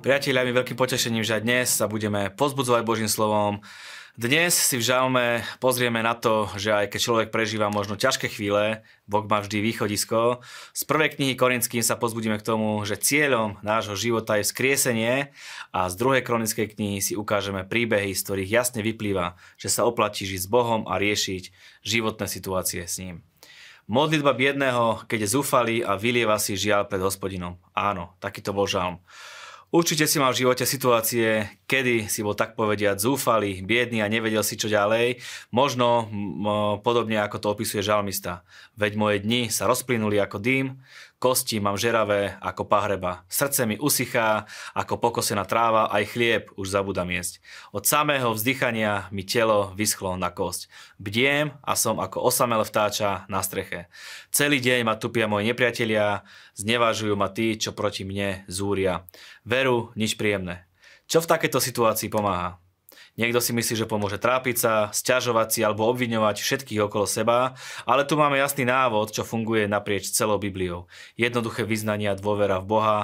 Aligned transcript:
Priatelia, 0.00 0.48
mi 0.48 0.56
veľkým 0.56 0.80
potešením, 0.80 1.20
že 1.20 1.44
dnes 1.44 1.76
sa 1.76 1.84
budeme 1.84 2.32
pozbudzovať 2.32 2.88
Božím 2.88 3.04
slovom. 3.04 3.60
Dnes 4.16 4.56
si 4.56 4.80
v 4.80 4.86
žalme 4.88 5.44
pozrieme 5.60 6.00
na 6.00 6.16
to, 6.16 6.48
že 6.56 6.72
aj 6.72 6.86
keď 6.88 7.00
človek 7.04 7.28
prežíva 7.28 7.68
možno 7.68 8.00
ťažké 8.00 8.32
chvíle, 8.32 8.80
Boh 9.04 9.28
má 9.28 9.44
vždy 9.44 9.60
východisko. 9.60 10.40
Z 10.72 10.88
prvej 10.88 11.20
knihy 11.20 11.36
Korinským 11.36 11.84
sa 11.84 12.00
pozbudíme 12.00 12.40
k 12.40 12.46
tomu, 12.48 12.80
že 12.88 12.96
cieľom 12.96 13.60
nášho 13.60 13.92
života 13.92 14.40
je 14.40 14.48
skriesenie 14.48 15.36
a 15.68 15.92
z 15.92 15.94
druhej 16.00 16.24
kronickej 16.24 16.80
knihy 16.80 17.04
si 17.04 17.12
ukážeme 17.12 17.68
príbehy, 17.68 18.16
z 18.16 18.24
ktorých 18.24 18.48
jasne 18.48 18.80
vyplýva, 18.80 19.36
že 19.60 19.68
sa 19.68 19.84
oplatí 19.84 20.24
žiť 20.24 20.40
s 20.40 20.48
Bohom 20.48 20.88
a 20.88 20.96
riešiť 20.96 21.52
životné 21.84 22.24
situácie 22.24 22.88
s 22.88 23.04
ním. 23.04 23.20
Modlitba 23.84 24.32
biedného, 24.32 25.04
keď 25.04 25.28
je 25.28 25.32
zúfalý 25.36 25.76
a 25.84 26.00
vylieva 26.00 26.40
si 26.40 26.56
žiaľ 26.56 26.88
pred 26.88 27.04
hospodinom. 27.04 27.60
Áno, 27.76 28.16
takýto 28.16 28.56
bol 28.56 28.64
žalm. 28.64 29.04
Určite 29.70 30.10
si 30.10 30.18
mal 30.18 30.34
v 30.34 30.42
živote 30.42 30.66
situácie, 30.66 31.46
kedy 31.70 32.10
si 32.10 32.26
bol 32.26 32.34
tak 32.34 32.58
povediať 32.58 32.98
zúfalý, 32.98 33.62
biedný 33.62 34.02
a 34.02 34.10
nevedel 34.10 34.42
si 34.42 34.58
čo 34.58 34.66
ďalej. 34.66 35.22
Možno 35.54 36.10
m- 36.10 36.82
podobne 36.82 37.22
ako 37.22 37.38
to 37.38 37.46
opisuje 37.54 37.78
žalmista. 37.78 38.42
Veď 38.74 38.98
moje 38.98 39.22
dni 39.22 39.46
sa 39.46 39.70
rozplynuli 39.70 40.18
ako 40.18 40.42
dým, 40.42 40.74
kosti 41.20 41.60
mám 41.60 41.76
žeravé 41.76 42.40
ako 42.40 42.64
pahreba. 42.64 43.28
Srdce 43.28 43.68
mi 43.68 43.76
usychá 43.76 44.48
ako 44.72 44.96
pokosená 44.96 45.44
tráva, 45.44 45.92
aj 45.92 46.16
chlieb 46.16 46.44
už 46.56 46.72
zabudám 46.72 47.12
jesť. 47.12 47.44
Od 47.76 47.84
samého 47.84 48.32
vzdychania 48.32 49.12
mi 49.12 49.28
telo 49.28 49.76
vyschlo 49.76 50.16
na 50.16 50.32
kosť. 50.32 50.72
Bdiem 50.96 51.52
a 51.60 51.76
som 51.76 52.00
ako 52.00 52.24
osamel 52.24 52.64
vtáča 52.64 53.28
na 53.28 53.44
streche. 53.44 53.92
Celý 54.32 54.64
deň 54.64 54.80
ma 54.88 54.96
tupia 54.96 55.28
moji 55.28 55.52
nepriatelia, 55.52 56.24
znevažujú 56.56 57.12
ma 57.14 57.28
tí, 57.28 57.60
čo 57.60 57.76
proti 57.76 58.08
mne 58.08 58.48
zúria. 58.48 59.04
Veru, 59.44 59.92
nič 59.92 60.16
príjemné. 60.16 60.64
Čo 61.04 61.20
v 61.20 61.30
takejto 61.36 61.60
situácii 61.60 62.08
pomáha? 62.08 62.59
Niekto 63.20 63.44
si 63.44 63.52
myslí, 63.52 63.84
že 63.84 63.90
pomôže 63.90 64.16
trápiť 64.16 64.56
sa, 64.56 64.88
sťažovať 64.88 65.48
si 65.52 65.60
alebo 65.60 65.84
obviňovať 65.92 66.40
všetkých 66.40 66.88
okolo 66.88 67.04
seba, 67.04 67.52
ale 67.84 68.08
tu 68.08 68.16
máme 68.16 68.40
jasný 68.40 68.64
návod, 68.64 69.12
čo 69.12 69.28
funguje 69.28 69.68
naprieč 69.68 70.08
celou 70.08 70.40
Bibliou. 70.40 70.88
Jednoduché 71.20 71.68
vyznanie 71.68 72.08
a 72.08 72.16
dôvera 72.16 72.64
v 72.64 72.80
Boha. 72.80 72.98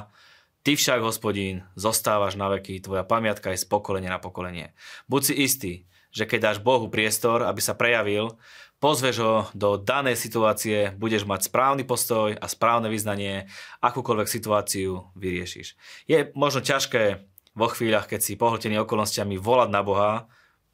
Ty 0.65 0.73
však, 0.73 1.05
hospodín, 1.05 1.69
zostávaš 1.77 2.41
na 2.41 2.49
veky, 2.49 2.81
tvoja 2.81 3.05
pamiatka 3.05 3.53
je 3.53 3.61
z 3.61 3.69
pokolenia 3.69 4.09
na 4.09 4.17
pokolenie. 4.17 4.73
Buď 5.05 5.21
si 5.21 5.35
istý, 5.37 5.73
že 6.17 6.25
keď 6.25 6.39
dáš 6.41 6.59
Bohu 6.65 6.89
priestor, 6.89 7.45
aby 7.45 7.61
sa 7.61 7.77
prejavil, 7.77 8.41
pozveš 8.81 9.17
ho 9.21 9.35
do 9.53 9.77
danej 9.77 10.17
situácie, 10.17 10.97
budeš 10.97 11.29
mať 11.29 11.53
správny 11.53 11.85
postoj 11.85 12.33
a 12.33 12.47
správne 12.49 12.89
vyznanie, 12.89 13.53
akúkoľvek 13.85 14.33
situáciu 14.33 15.13
vyriešiš. 15.13 15.77
Je 16.09 16.33
možno 16.33 16.65
ťažké 16.65 17.36
vo 17.57 17.67
chvíľach, 17.73 18.07
keď 18.07 18.21
si 18.21 18.37
pohltený 18.37 18.85
okolnostiami 18.85 19.41
volať 19.41 19.69
na 19.73 19.81
Boha, 19.81 20.13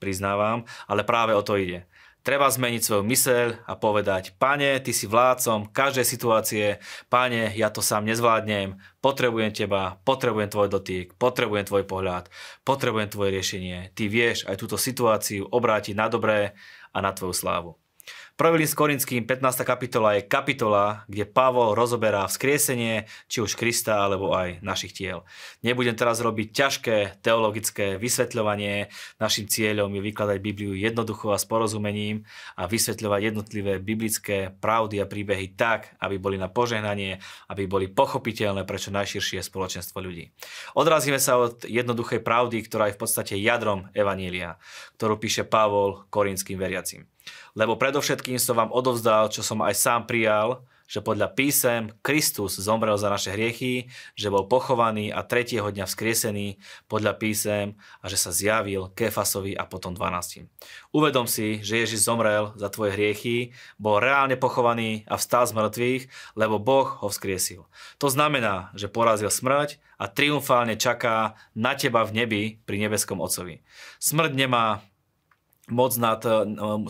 priznávam, 0.02 0.66
ale 0.91 1.06
práve 1.06 1.33
o 1.33 1.41
to 1.47 1.55
ide. 1.55 1.86
Treba 2.22 2.47
zmeniť 2.47 2.83
svoju 2.86 3.02
myseľ 3.02 3.66
a 3.66 3.75
povedať, 3.75 4.38
pane, 4.38 4.78
ty 4.78 4.94
si 4.94 5.10
vládcom 5.10 5.75
každej 5.75 6.06
situácie, 6.06 6.66
pane, 7.10 7.50
ja 7.58 7.66
to 7.66 7.83
sám 7.83 8.06
nezvládnem, 8.06 8.78
potrebujem 9.03 9.50
teba, 9.50 9.98
potrebujem 10.06 10.47
tvoj 10.47 10.70
dotyk, 10.70 11.19
potrebujem 11.19 11.66
tvoj 11.66 11.83
pohľad, 11.83 12.30
potrebujem 12.62 13.10
tvoje 13.10 13.34
riešenie. 13.34 13.91
Ty 13.91 14.06
vieš 14.06 14.47
aj 14.47 14.55
túto 14.55 14.78
situáciu 14.78 15.50
obrátiť 15.50 15.98
na 15.98 16.06
dobré 16.06 16.55
a 16.94 17.03
na 17.03 17.10
tvoju 17.10 17.34
slávu. 17.34 17.70
Prvý 18.43 18.67
list 18.67 18.75
Korinským 18.75 19.23
15. 19.23 19.62
kapitola 19.62 20.19
je 20.19 20.27
kapitola, 20.27 21.07
kde 21.07 21.31
Pavol 21.31 21.79
rozoberá 21.79 22.27
vzkriesenie, 22.27 23.07
či 23.31 23.39
už 23.39 23.55
Krista, 23.55 24.03
alebo 24.03 24.34
aj 24.34 24.59
našich 24.67 24.91
tiel. 24.91 25.23
Nebudem 25.62 25.95
teraz 25.95 26.19
robiť 26.19 26.51
ťažké 26.51 27.23
teologické 27.23 27.95
vysvetľovanie. 28.03 28.91
Našim 29.22 29.47
cieľom 29.47 29.94
je 29.94 30.03
vykladať 30.03 30.43
Bibliu 30.43 30.75
jednoducho 30.75 31.31
a 31.31 31.39
s 31.39 31.47
porozumením 31.47 32.27
a 32.59 32.66
vysvetľovať 32.66 33.21
jednotlivé 33.31 33.78
biblické 33.78 34.50
pravdy 34.50 34.99
a 34.99 35.06
príbehy 35.06 35.55
tak, 35.55 35.95
aby 36.03 36.19
boli 36.19 36.34
na 36.34 36.50
požehnanie, 36.50 37.22
aby 37.47 37.71
boli 37.71 37.87
pochopiteľné 37.95 38.66
prečo 38.66 38.91
najširšie 38.91 39.39
spoločenstvo 39.39 40.03
ľudí. 40.03 40.34
Odrazíme 40.75 41.22
sa 41.22 41.39
od 41.39 41.62
jednoduchej 41.62 42.19
pravdy, 42.19 42.59
ktorá 42.66 42.91
je 42.91 42.99
v 42.99 43.03
podstate 43.06 43.39
jadrom 43.39 43.87
Evanília, 43.95 44.59
ktorú 44.99 45.22
píše 45.22 45.47
Pavol 45.47 46.11
korinským 46.11 46.59
veriacim. 46.59 47.06
Lebo 47.53 47.77
predovšetkým 47.77 48.31
som 48.38 48.56
vám 48.56 48.70
odovzdal, 48.70 49.32
čo 49.32 49.41
som 49.41 49.60
aj 49.65 49.75
sám 49.75 50.04
prijal, 50.04 50.62
že 50.93 51.00
podľa 51.00 51.32
písem 51.32 51.88
Kristus 52.04 52.60
zomrel 52.60 53.00
za 53.00 53.09
naše 53.09 53.32
hriechy, 53.32 53.88
že 54.12 54.28
bol 54.28 54.44
pochovaný 54.44 55.09
a 55.09 55.25
tretieho 55.25 55.65
dňa 55.72 55.88
vzkriesený 55.88 56.60
podľa 56.84 57.16
písem 57.16 57.81
a 58.04 58.12
že 58.12 58.21
sa 58.21 58.28
zjavil 58.28 58.92
Kefasovi 58.92 59.56
a 59.56 59.65
potom 59.65 59.97
12. 59.97 60.44
Uvedom 60.92 61.25
si, 61.25 61.65
že 61.65 61.81
Ježiš 61.81 62.04
zomrel 62.04 62.53
za 62.60 62.69
tvoje 62.69 62.92
hriechy, 62.92 63.56
bol 63.81 64.04
reálne 64.04 64.37
pochovaný 64.37 65.09
a 65.09 65.16
vstal 65.16 65.48
z 65.48 65.56
mŕtvych, 65.56 66.03
lebo 66.37 66.60
Boh 66.60 67.00
ho 67.00 67.09
vzkriesil. 67.09 67.65
To 67.97 68.12
znamená, 68.12 68.69
že 68.76 68.92
porazil 68.92 69.32
smrť 69.32 69.81
a 69.97 70.12
triumfálne 70.12 70.76
čaká 70.76 71.41
na 71.56 71.72
teba 71.72 72.04
v 72.04 72.21
nebi 72.21 72.42
pri 72.69 72.76
nebeskom 72.76 73.16
Otcovi. 73.25 73.65
Smrť 73.97 74.37
nemá 74.37 74.84
moc 75.71 75.95
nad, 75.95 76.19
e, 76.27 76.31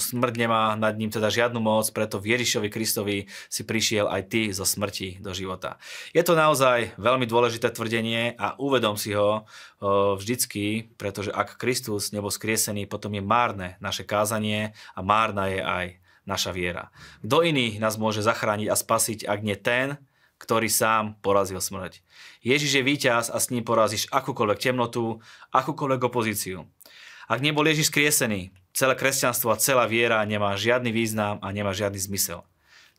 smrť 0.00 0.34
nemá 0.40 0.72
nad 0.80 0.96
ním 0.96 1.12
teda 1.12 1.28
žiadnu 1.28 1.60
moc, 1.60 1.84
preto 1.92 2.16
v 2.16 2.36
Ježišovi 2.36 2.68
Kristovi 2.72 3.28
si 3.52 3.62
prišiel 3.68 4.08
aj 4.08 4.22
ty 4.32 4.48
zo 4.48 4.64
smrti 4.64 5.20
do 5.20 5.36
života. 5.36 5.76
Je 6.16 6.24
to 6.24 6.32
naozaj 6.32 6.96
veľmi 6.96 7.28
dôležité 7.28 7.68
tvrdenie 7.68 8.32
a 8.40 8.56
uvedom 8.56 8.96
si 8.96 9.12
ho 9.12 9.44
e, 9.44 9.86
vždycky, 10.16 10.88
pretože 10.96 11.28
ak 11.28 11.60
Kristus 11.60 12.16
nebol 12.16 12.32
skriesený, 12.32 12.88
potom 12.88 13.12
je 13.12 13.20
márne 13.20 13.76
naše 13.84 14.08
kázanie 14.08 14.72
a 14.96 15.00
márna 15.04 15.52
je 15.52 15.60
aj 15.60 15.86
naša 16.24 16.54
viera. 16.54 16.88
Kto 17.20 17.44
iný 17.44 17.76
nás 17.76 17.98
môže 17.98 18.24
zachrániť 18.24 18.70
a 18.70 18.78
spasiť, 18.78 19.26
ak 19.26 19.40
nie 19.42 19.58
ten, 19.58 19.98
ktorý 20.38 20.66
sám 20.66 21.18
porazil 21.22 21.62
smrť. 21.62 22.02
Ježiš 22.42 22.80
je 22.80 22.82
víťaz 22.82 23.30
a 23.30 23.38
s 23.38 23.54
ním 23.54 23.62
porazíš 23.62 24.10
akúkoľvek 24.10 24.58
temnotu, 24.58 25.22
akúkoľvek 25.54 26.02
opozíciu. 26.02 26.66
Ak 27.30 27.38
nebol 27.38 27.62
Ježiš 27.62 27.94
skriesený, 27.94 28.50
celé 28.72 28.96
kresťanstvo 28.96 29.52
a 29.52 29.60
celá 29.60 29.84
viera 29.88 30.20
nemá 30.24 30.56
žiadny 30.56 30.90
význam 30.92 31.38
a 31.44 31.48
nemá 31.52 31.76
žiadny 31.76 32.00
zmysel. 32.00 32.44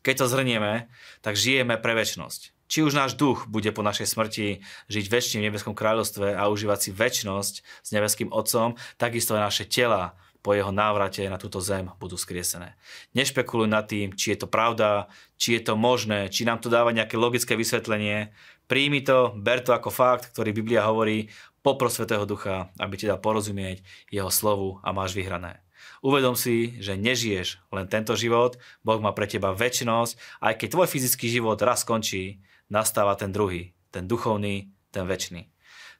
Keď 0.04 0.14
to 0.20 0.26
zhrnieme, 0.30 0.86
tak 1.24 1.34
žijeme 1.34 1.80
pre 1.80 1.96
väčnosť. 1.96 2.54
Či 2.64 2.80
už 2.80 2.96
náš 2.96 3.12
duch 3.14 3.44
bude 3.48 3.68
po 3.76 3.84
našej 3.84 4.08
smrti 4.08 4.64
žiť 4.88 5.04
väčšine 5.08 5.40
v 5.44 5.46
nebeskom 5.52 5.76
kráľovstve 5.76 6.32
a 6.32 6.48
užívať 6.48 6.78
si 6.80 6.90
väčnosť 6.92 7.54
s 7.60 7.88
nebeským 7.92 8.32
Otcom, 8.32 8.76
takisto 8.96 9.36
aj 9.36 9.52
naše 9.52 9.64
tela 9.68 10.16
po 10.44 10.52
jeho 10.52 10.68
návrate 10.68 11.24
na 11.24 11.40
túto 11.40 11.64
zem 11.64 11.88
budú 11.96 12.20
skriesené. 12.20 12.76
Nešpekuluj 13.16 13.64
nad 13.64 13.88
tým, 13.88 14.12
či 14.12 14.36
je 14.36 14.44
to 14.44 14.48
pravda, 14.48 15.08
či 15.40 15.56
je 15.56 15.64
to 15.64 15.72
možné, 15.72 16.28
či 16.28 16.44
nám 16.44 16.60
to 16.60 16.68
dáva 16.68 16.92
nejaké 16.92 17.16
logické 17.16 17.56
vysvetlenie. 17.56 18.28
Príjmi 18.68 19.00
to, 19.00 19.32
ber 19.40 19.64
to 19.64 19.72
ako 19.72 19.88
fakt, 19.88 20.28
ktorý 20.36 20.52
Biblia 20.52 20.84
hovorí, 20.84 21.32
popros 21.64 21.96
Svetého 21.96 22.28
Ducha, 22.28 22.68
aby 22.76 23.00
ti 23.00 23.08
dal 23.08 23.24
porozumieť 23.24 23.80
jeho 24.12 24.28
slovu 24.28 24.84
a 24.84 24.92
máš 24.92 25.16
vyhrané. 25.16 25.63
Uvedom 26.04 26.36
si, 26.36 26.76
že 26.84 27.00
nežiješ 27.00 27.64
len 27.72 27.88
tento 27.88 28.12
život, 28.12 28.60
Boh 28.84 29.00
má 29.00 29.16
pre 29.16 29.24
teba 29.24 29.56
väčšinosť, 29.56 30.44
aj 30.44 30.54
keď 30.60 30.68
tvoj 30.68 30.88
fyzický 30.92 31.32
život 31.32 31.56
raz 31.64 31.80
skončí, 31.80 32.44
nastáva 32.68 33.16
ten 33.16 33.32
druhý, 33.32 33.72
ten 33.88 34.04
duchovný, 34.04 34.68
ten 34.92 35.08
väčší. 35.08 35.48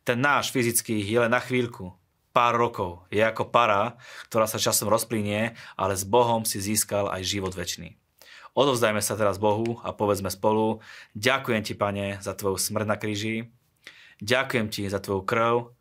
Ten 0.04 0.20
náš 0.20 0.52
fyzický 0.52 1.00
je 1.00 1.16
len 1.16 1.32
na 1.32 1.40
chvíľku, 1.40 1.96
pár 2.36 2.52
rokov. 2.60 3.08
Je 3.08 3.24
ako 3.24 3.48
para, 3.48 3.96
ktorá 4.28 4.44
sa 4.44 4.60
časom 4.60 4.92
rozplynie, 4.92 5.56
ale 5.80 5.96
s 5.96 6.04
Bohom 6.04 6.44
si 6.44 6.60
získal 6.60 7.08
aj 7.08 7.24
život 7.24 7.56
väčší. 7.56 7.96
Odovzdajme 8.54 9.00
sa 9.02 9.18
teraz 9.18 9.40
Bohu 9.40 9.80
a 9.82 9.90
povedzme 9.96 10.28
spolu, 10.28 10.84
ďakujem 11.16 11.62
ti, 11.64 11.74
Pane, 11.74 12.22
za 12.22 12.36
tvoju 12.36 12.60
smrť 12.60 12.86
na 12.86 13.00
kríži, 13.00 13.50
ďakujem 14.22 14.68
ti 14.70 14.86
za 14.86 15.02
tvoju 15.02 15.26
krv, 15.26 15.73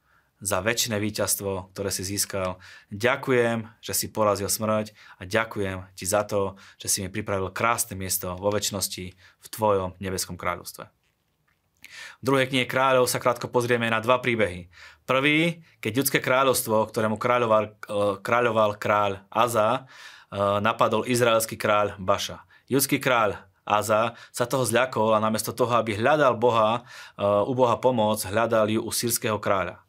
za 0.44 0.60
väčšie 0.60 1.00
víťazstvo, 1.00 1.72
ktoré 1.72 1.88
si 1.88 2.04
získal. 2.04 2.60
Ďakujem, 2.92 3.72
že 3.80 3.94
si 3.96 4.12
porazil 4.12 4.52
smrť 4.52 4.92
a 5.18 5.24
ďakujem 5.24 5.88
ti 5.96 6.04
za 6.04 6.28
to, 6.28 6.60
že 6.76 6.92
si 6.92 6.98
mi 7.00 7.08
pripravil 7.08 7.56
krásne 7.56 7.96
miesto 7.96 8.36
vo 8.36 8.52
väčšnosti 8.52 9.06
v 9.16 9.48
tvojom 9.48 9.96
nebeskom 10.04 10.36
kráľovstve. 10.36 10.92
V 12.20 12.24
druhej 12.24 12.52
knihe 12.52 12.68
kráľov 12.68 13.08
sa 13.08 13.20
krátko 13.20 13.48
pozrieme 13.48 13.88
na 13.88 14.04
dva 14.04 14.20
príbehy. 14.20 14.68
Prvý, 15.04 15.64
keď 15.84 15.92
ľudské 16.04 16.20
kráľovstvo, 16.24 16.92
ktorému 16.92 17.16
kráľoval, 17.20 17.64
eh, 17.68 17.74
kráľoval 18.20 18.80
kráľ 18.80 19.24
Aza, 19.32 19.84
eh, 19.84 20.60
napadol 20.60 21.08
izraelský 21.08 21.60
kráľ 21.60 22.00
Baša. 22.00 22.44
Ľudský 22.72 23.00
kráľ 23.00 23.40
Aza 23.64 24.16
sa 24.32 24.44
toho 24.44 24.68
zľakol 24.68 25.16
a 25.16 25.24
namiesto 25.24 25.56
toho, 25.56 25.72
aby 25.80 25.96
hľadal 25.96 26.36
Boha, 26.36 26.84
eh, 26.84 27.24
u 27.24 27.54
Boha 27.56 27.76
pomoc, 27.80 28.24
hľadal 28.24 28.72
ju 28.72 28.80
u 28.84 28.92
sírskeho 28.92 29.40
kráľa. 29.40 29.83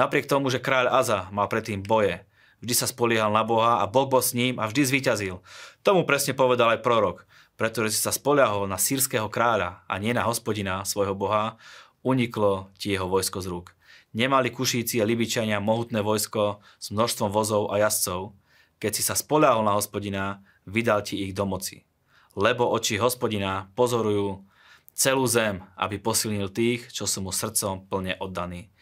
Napriek 0.00 0.24
tomu, 0.24 0.48
že 0.48 0.64
kráľ 0.64 0.88
Aza 0.96 1.28
mal 1.28 1.44
predtým 1.44 1.84
boje, 1.84 2.24
vždy 2.64 2.72
sa 2.72 2.88
spoliehal 2.88 3.28
na 3.28 3.44
Boha 3.44 3.84
a 3.84 3.84
Boh 3.84 4.08
bol 4.08 4.24
s 4.24 4.32
ním 4.32 4.56
a 4.56 4.64
vždy 4.64 4.88
zvíťazil. 4.88 5.44
Tomu 5.84 6.08
presne 6.08 6.32
povedal 6.32 6.72
aj 6.72 6.80
prorok. 6.80 7.28
Pretože 7.60 7.92
si 7.92 8.00
sa 8.00 8.08
spoliahol 8.08 8.64
na 8.64 8.80
sírskeho 8.80 9.28
kráľa 9.28 9.84
a 9.84 10.00
nie 10.00 10.16
na 10.16 10.24
hospodina 10.24 10.80
svojho 10.88 11.12
Boha, 11.12 11.60
uniklo 12.00 12.72
ti 12.80 12.96
jeho 12.96 13.04
vojsko 13.12 13.44
z 13.44 13.52
rúk. 13.52 13.76
Nemali 14.16 14.48
Kušíci 14.48 14.96
a 14.96 15.04
Libičania 15.04 15.60
mohutné 15.60 16.00
vojsko 16.00 16.64
s 16.80 16.88
množstvom 16.88 17.28
vozov 17.28 17.68
a 17.68 17.84
jazdcov. 17.84 18.32
Keď 18.80 18.92
si 18.96 19.04
sa 19.04 19.12
spoľahol 19.12 19.68
na 19.68 19.76
hospodina, 19.76 20.40
vydal 20.64 21.04
ti 21.04 21.20
ich 21.20 21.36
do 21.36 21.44
moci. 21.44 21.84
Lebo 22.32 22.64
oči 22.72 22.96
hospodina 22.96 23.68
pozorujú 23.76 24.48
celú 24.96 25.28
zem, 25.28 25.60
aby 25.76 26.00
posilnil 26.00 26.48
tých, 26.48 26.88
čo 26.88 27.04
sú 27.04 27.20
mu 27.20 27.36
srdcom 27.36 27.84
plne 27.84 28.16
oddaní. 28.16 28.72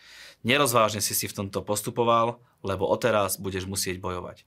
Nerozvážne 0.47 1.03
si 1.03 1.19
si 1.19 1.27
v 1.27 1.35
tomto 1.35 1.67
postupoval, 1.67 2.39
lebo 2.63 2.87
odteraz 2.87 3.39
budeš 3.39 3.67
musieť 3.67 3.99
bojovať. 3.99 4.47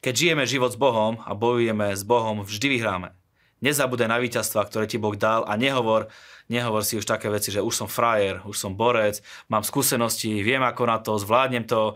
Keď 0.00 0.14
žijeme 0.16 0.48
život 0.48 0.72
s 0.72 0.80
Bohom 0.80 1.20
a 1.28 1.36
bojujeme 1.36 1.92
s 1.92 2.00
Bohom, 2.08 2.40
vždy 2.40 2.80
vyhráme. 2.80 3.12
Nezabudaj 3.60 4.08
na 4.08 4.16
víťazstva, 4.16 4.64
ktoré 4.64 4.88
ti 4.88 4.96
Boh 4.96 5.12
dal 5.12 5.44
a 5.44 5.52
nehovor, 5.60 6.08
nehovor 6.48 6.80
si 6.80 6.96
už 6.96 7.04
také 7.04 7.28
veci, 7.28 7.52
že 7.52 7.60
už 7.60 7.76
som 7.76 7.88
frajer, 7.92 8.40
už 8.48 8.56
som 8.56 8.72
borec, 8.72 9.20
mám 9.52 9.60
skúsenosti, 9.60 10.40
viem 10.40 10.64
ako 10.64 10.82
na 10.88 10.96
to, 10.96 11.20
zvládnem 11.20 11.68
to 11.68 11.92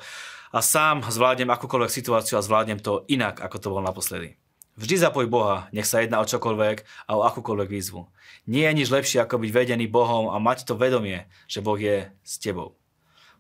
a 0.52 0.60
sám 0.60 1.00
zvládnem 1.08 1.48
akúkoľvek 1.48 1.88
situáciu 1.88 2.36
a 2.36 2.44
zvládnem 2.44 2.84
to 2.84 3.08
inak, 3.08 3.40
ako 3.40 3.56
to 3.56 3.72
bol 3.72 3.80
naposledy. 3.80 4.36
Vždy 4.76 5.00
zapoj 5.00 5.24
Boha, 5.24 5.72
nech 5.72 5.88
sa 5.88 6.04
jedná 6.04 6.20
o 6.20 6.28
čokoľvek 6.28 7.08
a 7.08 7.16
o 7.16 7.24
akúkoľvek 7.24 7.72
výzvu. 7.72 8.04
Nie 8.44 8.68
je 8.68 8.84
nič 8.84 8.88
lepšie, 8.92 9.24
ako 9.24 9.40
byť 9.40 9.50
vedený 9.54 9.88
Bohom 9.88 10.28
a 10.28 10.36
mať 10.36 10.68
to 10.68 10.76
vedomie, 10.76 11.24
že 11.48 11.64
Boh 11.64 11.80
je 11.80 12.12
s 12.20 12.36
tebou. 12.36 12.76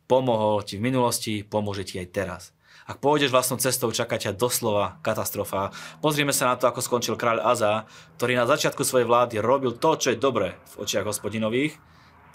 Pomohol 0.04 0.60
ti 0.66 0.76
v 0.76 0.84
minulosti, 0.84 1.40
pomôže 1.40 1.88
ti 1.88 1.96
aj 1.96 2.08
teraz. 2.12 2.42
Ak 2.84 3.00
pôjdeš 3.00 3.32
vlastnou 3.32 3.56
cestou, 3.56 3.88
čaká 3.88 4.20
ťa 4.20 4.36
doslova 4.36 5.00
katastrofa. 5.00 5.72
Pozrieme 6.04 6.36
sa 6.36 6.52
na 6.52 6.60
to, 6.60 6.68
ako 6.68 6.84
skončil 6.84 7.16
kráľ 7.16 7.40
Aza, 7.40 7.88
ktorý 8.20 8.36
na 8.36 8.44
začiatku 8.44 8.84
svojej 8.84 9.08
vlády 9.08 9.40
robil 9.40 9.72
to, 9.72 9.96
čo 9.96 10.12
je 10.12 10.20
dobré 10.20 10.60
v 10.76 10.84
očiach 10.84 11.08
hospodinových. 11.08 11.80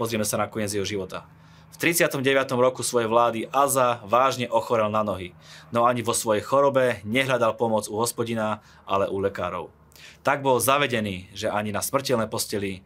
Pozrieme 0.02 0.26
sa 0.26 0.42
na 0.42 0.50
koniec 0.50 0.74
jeho 0.74 0.90
života. 0.90 1.30
V 1.70 1.78
39. 1.78 2.26
roku 2.58 2.82
svojej 2.82 3.06
vlády 3.06 3.46
Aza 3.54 4.02
vážne 4.02 4.50
ochorel 4.50 4.90
na 4.90 5.06
nohy, 5.06 5.38
no 5.70 5.86
ani 5.86 6.02
vo 6.02 6.18
svojej 6.18 6.42
chorobe 6.42 7.06
nehľadal 7.06 7.54
pomoc 7.54 7.86
u 7.86 8.02
hospodina, 8.02 8.66
ale 8.90 9.06
u 9.06 9.22
lekárov. 9.22 9.70
Tak 10.26 10.42
bol 10.42 10.58
zavedený, 10.58 11.30
že 11.38 11.54
ani 11.54 11.70
na 11.70 11.86
smrteľnej 11.86 12.26
posteli 12.26 12.72
e, 12.74 12.82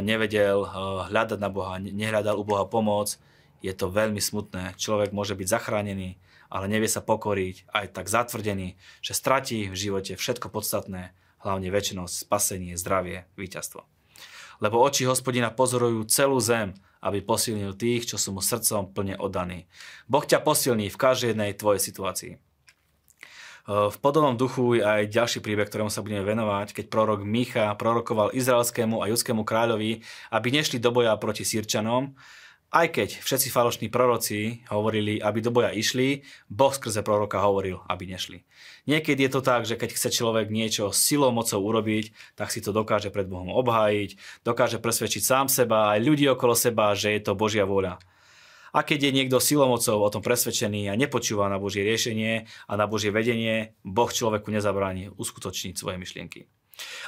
nevedel 0.00 0.62
e, 0.62 0.68
hľadať 1.10 1.38
na 1.42 1.50
Boha, 1.50 1.76
nehľadal 1.82 2.38
u 2.38 2.44
Boha 2.46 2.64
pomoc. 2.70 3.18
Je 3.60 3.72
to 3.76 3.92
veľmi 3.92 4.20
smutné. 4.20 4.76
Človek 4.80 5.12
môže 5.12 5.36
byť 5.36 5.46
zachránený, 5.48 6.16
ale 6.48 6.66
nevie 6.66 6.88
sa 6.90 7.04
pokoriť, 7.04 7.70
aj 7.70 7.86
tak 7.94 8.10
zatvrdený, 8.10 8.80
že 9.04 9.12
stratí 9.14 9.68
v 9.68 9.76
živote 9.76 10.16
všetko 10.16 10.50
podstatné, 10.50 11.12
hlavne 11.40 11.68
väčšinosť, 11.70 12.14
spasenie, 12.26 12.74
zdravie, 12.76 13.28
víťazstvo. 13.36 13.86
Lebo 14.60 14.76
oči 14.80 15.08
hospodina 15.08 15.48
pozorujú 15.48 16.04
celú 16.08 16.36
zem, 16.36 16.76
aby 17.00 17.24
posilnil 17.24 17.72
tých, 17.72 18.12
čo 18.12 18.20
sú 18.20 18.36
mu 18.36 18.44
srdcom 18.44 18.92
plne 18.92 19.16
oddaní. 19.16 19.64
Boh 20.04 20.20
ťa 20.20 20.44
posilní 20.44 20.92
v 20.92 21.00
každej 21.00 21.32
jednej 21.32 21.56
tvojej 21.56 21.80
situácii. 21.80 22.32
V 23.70 23.96
podobnom 24.02 24.34
duchu 24.34 24.80
je 24.80 24.82
aj 24.82 25.12
ďalší 25.14 25.38
príbeh, 25.44 25.68
ktorému 25.68 25.92
sa 25.92 26.02
budeme 26.02 26.26
venovať, 26.26 26.74
keď 26.74 26.84
prorok 26.90 27.22
Micha 27.22 27.70
prorokoval 27.78 28.34
izraelskému 28.34 28.98
a 29.00 29.08
judskému 29.08 29.46
kráľovi, 29.46 30.02
aby 30.32 30.48
nešli 30.50 30.82
do 30.82 30.90
boja 30.90 31.14
proti 31.20 31.46
Sýrčanom, 31.46 32.18
aj 32.70 32.86
keď 32.94 33.08
všetci 33.18 33.50
falošní 33.50 33.86
proroci 33.90 34.62
hovorili, 34.70 35.18
aby 35.18 35.42
do 35.42 35.50
boja 35.50 35.74
išli, 35.74 36.22
Boh 36.46 36.70
skrze 36.70 37.02
proroka 37.02 37.42
hovoril, 37.42 37.82
aby 37.90 38.06
nešli. 38.06 38.46
Niekedy 38.86 39.26
je 39.26 39.32
to 39.34 39.42
tak, 39.42 39.66
že 39.66 39.74
keď 39.74 39.90
chce 39.98 40.08
človek 40.14 40.54
niečo 40.54 40.94
silou 40.94 41.34
mocou 41.34 41.58
urobiť, 41.58 42.14
tak 42.38 42.54
si 42.54 42.62
to 42.62 42.70
dokáže 42.70 43.10
pred 43.10 43.26
Bohom 43.26 43.50
obhájiť, 43.50 44.42
dokáže 44.46 44.78
presvedčiť 44.78 45.22
sám 45.22 45.46
seba 45.50 45.98
aj 45.98 46.00
ľudí 46.06 46.30
okolo 46.30 46.54
seba, 46.54 46.94
že 46.94 47.10
je 47.18 47.20
to 47.26 47.34
Božia 47.34 47.66
vôľa. 47.66 47.98
A 48.70 48.86
keď 48.86 49.10
je 49.10 49.16
niekto 49.18 49.42
silomocou 49.42 49.98
o 49.98 50.12
tom 50.14 50.22
presvedčený 50.22 50.94
a 50.94 50.94
nepočúva 50.94 51.50
na 51.50 51.58
Božie 51.58 51.82
riešenie 51.82 52.46
a 52.70 52.72
na 52.78 52.86
Božie 52.86 53.10
vedenie, 53.10 53.74
Boh 53.82 54.06
človeku 54.06 54.46
nezabráni 54.54 55.10
uskutočniť 55.18 55.74
svoje 55.74 55.98
myšlienky. 55.98 56.46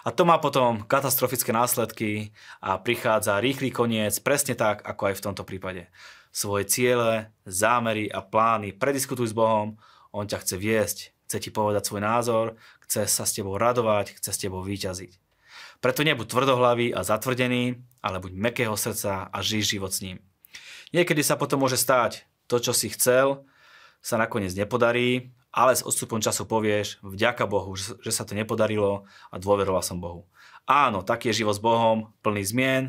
A 0.03 0.11
to 0.11 0.27
má 0.27 0.39
potom 0.43 0.83
katastrofické 0.85 1.55
následky 1.55 2.35
a 2.59 2.79
prichádza 2.81 3.39
rýchly 3.39 3.71
koniec, 3.71 4.19
presne 4.21 4.59
tak, 4.59 4.83
ako 4.83 5.13
aj 5.13 5.15
v 5.19 5.25
tomto 5.25 5.43
prípade. 5.47 5.89
Svoje 6.33 6.65
ciele, 6.67 7.31
zámery 7.45 8.09
a 8.09 8.25
plány 8.25 8.73
prediskutuj 8.73 9.31
s 9.31 9.37
Bohom, 9.37 9.77
On 10.13 10.29
ťa 10.29 10.45
chce 10.45 10.57
viesť, 10.61 10.99
chce 11.25 11.37
ti 11.39 11.51
povedať 11.53 11.89
svoj 11.89 12.05
názor, 12.05 12.47
chce 12.85 13.09
sa 13.09 13.25
s 13.25 13.33
tebou 13.33 13.57
radovať, 13.57 14.21
chce 14.21 14.31
s 14.33 14.41
tebou 14.45 14.61
vyťaziť. 14.61 15.13
Preto 15.81 16.05
nebuď 16.05 16.29
tvrdohlavý 16.29 16.93
a 16.95 17.01
zatvrdený, 17.03 17.81
ale 18.05 18.21
buď 18.21 18.33
mekého 18.37 18.77
srdca 18.77 19.33
a 19.33 19.39
žij 19.41 19.77
život 19.77 19.91
s 19.91 20.05
ním. 20.05 20.21
Niekedy 20.93 21.25
sa 21.25 21.41
potom 21.41 21.65
môže 21.65 21.81
stať, 21.81 22.29
to, 22.47 22.61
čo 22.61 22.77
si 22.77 22.93
chcel, 22.93 23.49
sa 24.05 24.21
nakoniec 24.21 24.53
nepodarí 24.53 25.33
ale 25.53 25.77
s 25.77 25.85
odstupom 25.85 26.19
času 26.19 26.49
povieš, 26.49 27.05
vďaka 27.05 27.45
Bohu, 27.45 27.77
že 27.77 28.11
sa 28.11 28.25
to 28.25 28.33
nepodarilo 28.33 29.05
a 29.29 29.37
dôveroval 29.37 29.85
som 29.85 30.01
Bohu. 30.01 30.27
Áno, 30.65 31.05
taký 31.05 31.31
je 31.31 31.45
život 31.45 31.55
s 31.55 31.63
Bohom, 31.63 32.17
plný 32.25 32.43
zmien, 32.43 32.85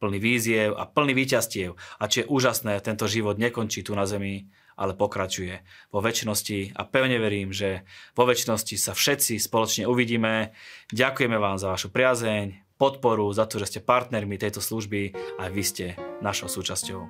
plný 0.00 0.18
víziev 0.18 0.74
a 0.78 0.88
plný 0.88 1.12
výťastiev. 1.12 1.76
A 2.00 2.04
čo 2.08 2.24
je 2.24 2.30
úžasné, 2.30 2.80
tento 2.80 3.04
život 3.10 3.36
nekončí 3.36 3.84
tu 3.84 3.92
na 3.92 4.08
zemi, 4.08 4.48
ale 4.78 4.94
pokračuje 4.94 5.60
vo 5.90 5.98
väčšnosti 5.98 6.78
a 6.78 6.86
pevne 6.86 7.18
verím, 7.18 7.50
že 7.50 7.82
vo 8.14 8.24
väčšnosti 8.24 8.78
sa 8.78 8.94
všetci 8.94 9.42
spoločne 9.42 9.84
uvidíme. 9.90 10.54
Ďakujeme 10.94 11.34
vám 11.34 11.58
za 11.58 11.74
vašu 11.74 11.90
priazeň, 11.90 12.78
podporu, 12.78 13.26
za 13.34 13.50
to, 13.50 13.58
že 13.58 13.74
ste 13.74 13.80
partnermi 13.82 14.38
tejto 14.38 14.62
služby 14.62 15.18
a 15.42 15.50
vy 15.50 15.62
ste 15.66 15.86
našou 16.22 16.46
súčasťou. 16.46 17.02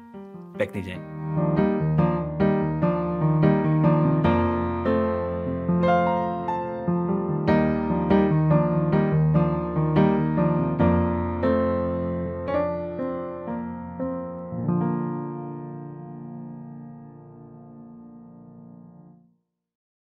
Pekný 0.56 0.80
deň. 0.80 1.67